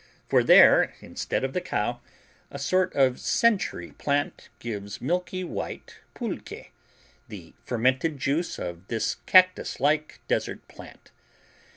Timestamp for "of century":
2.95-3.91